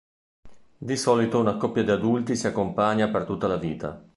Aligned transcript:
Di 0.79 0.97
solito 0.97 1.39
una 1.39 1.57
coppia 1.57 1.83
di 1.83 1.91
adulti 1.91 2.35
si 2.35 2.47
accompagna 2.47 3.09
per 3.09 3.23
tutta 3.23 3.45
la 3.45 3.57
vita. 3.57 4.03